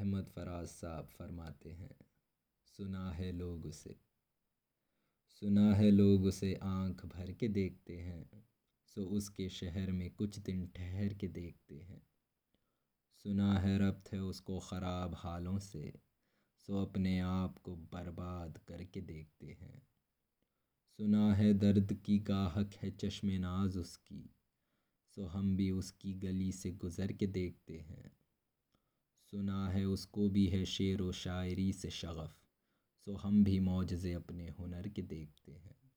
احمد 0.00 0.28
فراز 0.34 0.70
صاحب 0.70 1.10
فرماتے 1.10 1.74
ہیں، 1.74 2.02
سنا 2.76 3.18
ہے 3.18 3.32
لوگ 3.32 3.66
اسے۔ 3.66 3.92
سنا 5.40 5.78
ہے 5.78 5.90
لوگ 5.90 6.26
اسے 6.26 6.54
آنکھ 6.60 7.06
بھر 7.06 7.32
کے 7.32 7.48
دیکھتے 7.48 8.02
ہیں، 8.02 8.24
سو 8.84 9.14
اس 9.14 9.30
کے 9.30 9.48
شہر 9.48 9.92
میں 9.92 10.08
کچھ 10.16 10.40
دن 10.40 10.66
ٹھہر 10.66 11.08
کے 11.08 11.28
دیکھتے 11.28 11.82
ہیں۔ 11.82 11.98
سنا 13.22 13.62
ہے 13.62 13.78
ربط 13.78 14.14
ہے 14.14 14.18
اس 14.18 14.40
کو 14.40 14.58
خراب 14.58 15.14
حالوں 15.24 15.58
سے، 15.58 15.90
سو 16.66 16.78
اپنے 16.78 17.20
آپ 17.20 17.62
کو 17.62 17.74
برباد 17.90 18.48
کر 18.64 18.84
کے 18.84 19.00
دیکھتے 19.00 19.54
ہیں۔ 19.54 19.80
سنا 20.96 21.38
ہے 21.38 21.52
درد 21.52 21.92
کی 22.02 22.28
گاہک 22.28 22.84
ہے 22.84 22.90
چشم 22.90 23.30
ناز 23.30 23.76
اس 23.76 23.98
کی، 23.98 24.28
سو 25.14 25.38
ہم 25.38 25.56
بھی 25.56 25.70
اس 25.70 25.92
کی 25.92 26.22
گلی 26.22 26.52
سے 26.52 26.70
گزر 26.70 27.08
کے 27.08 27.26
دیکھتے 27.26 27.82
ہیں۔ 27.82 28.19
سنا 29.30 29.72
ہے 29.72 29.82
اس 29.82 30.06
کو 30.06 30.28
بھی 30.28 30.52
ہے 30.52 30.64
شعر 30.64 31.00
و 31.00 31.12
شاعری 31.12 31.72
سے 31.72 31.90
شغف، 31.90 32.30
سو 33.04 33.16
ہم 33.24 33.42
بھی 33.42 33.60
معجزے 33.60 34.14
اپنے 34.14 34.48
ہنر 34.58 34.84
کے 34.84 35.02
دیکھتے 35.02 35.58
ہیں۔ 35.58 35.88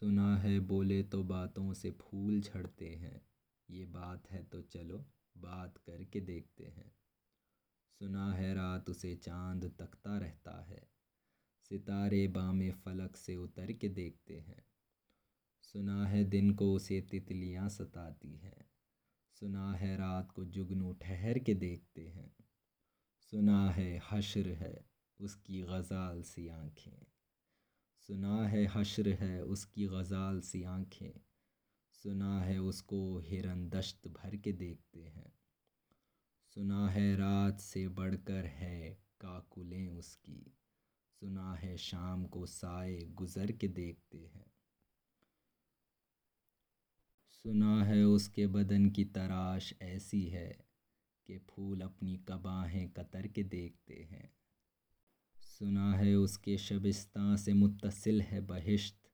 سنا 0.00 0.42
ہے 0.42 0.60
بولے 0.60 1.02
تو 1.02 1.22
باتوں 1.22 1.74
سے 1.74 1.90
پھول 1.90 2.40
جھڑتے 2.40 2.96
ہیں، 2.96 3.18
یہ 3.68 3.84
بات 3.84 4.32
ہے 4.32 4.42
تو 4.42 4.62
چلو 4.62 5.04
بات 5.40 5.84
کر 5.84 6.04
کے 6.04 6.20
دیکھتے 6.20 6.70
ہیں۔ 6.70 6.90
سنا 7.98 8.36
ہے 8.36 8.54
رات 8.54 8.90
اسے 8.90 9.16
چاند 9.16 9.64
تکتا 9.76 10.20
رہتا 10.20 10.68
ہے، 10.68 10.84
ستارے 11.70 12.28
بام 12.28 12.60
فلک 12.84 13.16
سے 13.16 13.34
اتر 13.34 13.68
کے 13.68 13.88
دیکھتے 13.88 14.40
ہیں۔ 14.40 14.60
سنا 15.62 16.10
ہے 16.10 16.24
دن 16.24 16.54
کو 16.54 16.74
اسے 16.74 17.00
تتلیاں 17.00 17.68
ستاتی 17.68 18.40
ہیں 18.42 18.65
سنا 19.40 19.80
ہے 19.80 19.96
رات 19.96 20.32
کو 20.32 20.44
جگنو 20.44 20.92
ٹھہر 20.92 21.38
کے 21.38 21.54
دیکھتے 21.54 22.10
ہیں۔ 22.10 22.28
سنا 23.30 23.76
ہے 23.76 23.98
حشر 24.08 24.46
ہے 24.46 24.74
اس 25.18 25.36
کی 25.36 25.62
غزال 25.62 26.22
سی 26.22 26.50
آنکھیں۔ 26.50 27.04
سنا 28.08 28.50
ہے 28.52 28.66
حشر 28.72 29.06
ہے 29.20 29.40
اس 29.40 29.66
کی 29.66 29.86
غزال 29.86 30.40
سی 30.40 30.64
آنکھیں۔ 30.64 31.12
سنا 32.02 32.46
ہے 32.46 32.56
اس 32.56 32.82
کو 32.82 33.20
ہرن 33.30 33.72
دشت 33.72 34.06
بھر 34.06 34.36
کے 34.36 34.52
دیکھتے 34.52 35.10
ہیں۔ 35.10 35.30
سنا 36.54 36.94
ہے 36.94 37.14
رات 37.14 37.60
سے 37.60 37.88
بڑھ 37.88 38.14
کر 38.24 38.44
ہے 38.44 38.94
کاکلیں 39.18 39.88
اس 39.88 40.16
کی۔ 40.16 40.44
سنا 41.20 41.62
ہے 41.62 41.76
شام 41.76 42.28
کو 42.28 42.46
سائے 42.46 42.98
گزر 42.98 43.46
کے 43.46 43.68
دیکھتے 43.68 44.28
ہیں 44.28 44.56
سنا 47.42 47.86
ہے 47.86 48.02
اس 48.02 48.28
کے 48.28 48.46
بدن 48.46 48.90
کی 48.90 49.04
تراش 49.04 49.74
ایسی 49.80 50.32
ہے 50.32 50.52
کہ 51.24 51.38
پھول 51.38 51.82
اپنی 51.82 52.16
قبائیں 52.24 52.88
کتر 52.88 53.24
کے 53.24 53.42
دیکھتے 53.42 54.04
ہیں۔ 54.04 54.26
سنا 55.58 55.98
ہے 55.98 56.14
اس 56.14 56.38
کے 56.38 56.56
شبستان 56.56 57.36
سے 57.36 57.52
متصل 57.52 58.20
ہے 58.20 58.40
بہشت، 58.40 59.06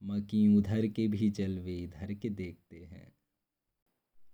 مکیں 0.00 0.48
ادھر 0.48 0.86
کے 0.86 1.08
بھی 1.08 1.30
جلوے 1.30 1.84
ادھر 1.84 2.12
کے 2.12 2.28
دیکھتے 2.28 2.86
ہیں۔ 2.86 3.10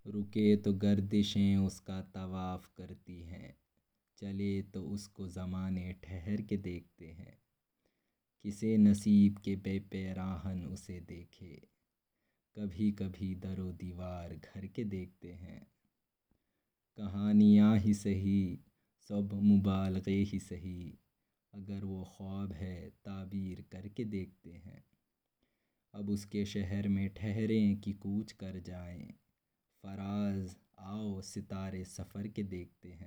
رکے 0.07 0.57
تو 0.57 0.73
گردشیں 0.73 1.57
اس 1.57 1.81
کا 1.81 2.03
طواف 2.13 2.75
کرتی 2.75 3.25
ہیں، 3.25 3.53
چلے 4.17 4.63
تو 4.63 4.93
اس 4.93 5.09
کو 5.09 5.29
زمانے 5.29 5.93
ٹھہر 6.01 6.37
کے 6.37 6.57
دیکھتے 6.57 7.13
ہیں۔ 7.13 7.35
کسے 8.43 8.77
نصیب 8.77 9.33
کہ 9.43 9.57
بے 9.57 9.79
پیراہن 9.91 10.67
اسے 10.73 11.01
دیکھے۔ 11.01 11.76
کبھی 12.57 12.93
کبھی 12.93 13.35
در 13.35 13.59
و 13.59 13.73
دیوار 13.73 14.31
گھر 14.31 14.67
کے 14.67 14.85
دیکھتے 14.85 15.35
ہیں۔ 15.35 15.61
کہانیاں 16.97 17.77
ہی 17.77 17.93
سہی 17.93 18.57
سب 19.09 19.35
مبالغے 19.35 20.25
ہی 20.33 20.39
سہی 20.39 20.93
اگر 21.53 21.85
وہ 21.85 22.05
خواب 22.05 22.53
ہے 22.53 22.91
تعبیر 23.03 23.59
کر 23.69 23.89
کے 23.89 24.05
دیکھتے 24.05 24.53
ہیں۔ 24.59 24.81
اب 25.93 26.11
اس 26.11 26.27
کے 26.27 26.45
شہر 26.45 26.89
میں 26.89 27.09
ٹھہریں 27.09 27.77
کہ 27.77 27.93
کوچ 27.93 28.35
کر 28.35 28.59
جائیں۔ 28.59 29.13
فراز، 29.83 30.57
آؤ 30.77 31.21
ستارے 31.21 31.85
سفر 31.85 32.27
کے 32.27 32.43
دیکھتے 32.43 32.93
ہیں۔ 32.93 33.06